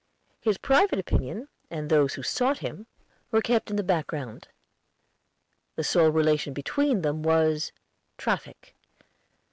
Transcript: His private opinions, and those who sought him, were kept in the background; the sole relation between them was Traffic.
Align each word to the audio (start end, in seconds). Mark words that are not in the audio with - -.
His 0.39 0.57
private 0.57 0.97
opinions, 0.97 1.47
and 1.69 1.87
those 1.87 2.15
who 2.15 2.23
sought 2.23 2.57
him, 2.57 2.87
were 3.29 3.39
kept 3.39 3.69
in 3.69 3.75
the 3.75 3.83
background; 3.83 4.47
the 5.75 5.83
sole 5.83 6.09
relation 6.09 6.53
between 6.53 7.03
them 7.03 7.21
was 7.21 7.71
Traffic. 8.17 8.75